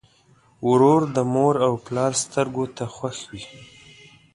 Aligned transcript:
ورور 0.69 1.01
د 1.15 1.17
مور 1.33 1.55
او 1.67 1.73
پلار 1.85 2.11
سترګو 2.23 2.65
ته 2.75 2.83
خوښ 2.95 3.17
وي. 3.31 3.43